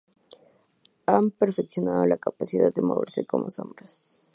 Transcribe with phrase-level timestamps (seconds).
[1.05, 4.29] Han perfeccionado la capacidad de moverse como sombras.